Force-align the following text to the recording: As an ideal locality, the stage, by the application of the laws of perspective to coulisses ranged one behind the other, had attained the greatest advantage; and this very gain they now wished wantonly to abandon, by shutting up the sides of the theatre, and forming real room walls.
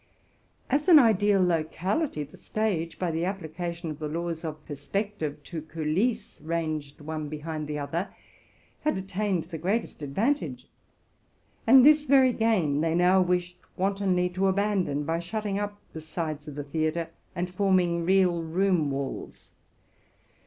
As 0.67 0.87
an 0.87 0.97
ideal 0.97 1.43
locality, 1.45 2.23
the 2.23 2.35
stage, 2.35 2.97
by 2.97 3.11
the 3.11 3.23
application 3.23 3.91
of 3.91 3.99
the 3.99 4.07
laws 4.07 4.43
of 4.43 4.65
perspective 4.65 5.43
to 5.43 5.61
coulisses 5.61 6.41
ranged 6.41 6.99
one 7.01 7.29
behind 7.29 7.67
the 7.67 7.77
other, 7.77 8.09
had 8.79 8.97
attained 8.97 9.43
the 9.43 9.59
greatest 9.59 10.01
advantage; 10.01 10.65
and 11.67 11.85
this 11.85 12.05
very 12.05 12.33
gain 12.33 12.81
they 12.81 12.95
now 12.95 13.21
wished 13.21 13.59
wantonly 13.77 14.27
to 14.29 14.47
abandon, 14.47 15.03
by 15.03 15.19
shutting 15.19 15.59
up 15.59 15.79
the 15.93 16.01
sides 16.01 16.47
of 16.47 16.55
the 16.55 16.63
theatre, 16.63 17.11
and 17.35 17.53
forming 17.53 18.03
real 18.03 18.41
room 18.41 18.89
walls. 18.89 19.51